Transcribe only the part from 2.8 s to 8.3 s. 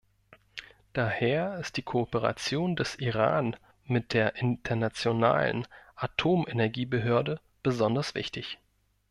Iran mit der Internationalen Atomenergiebehörde besonders